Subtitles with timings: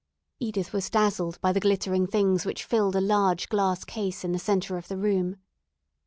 [0.39, 4.39] Edith was dazzled by the glittering things which filled a large glass case in the
[4.39, 5.37] centre of the room.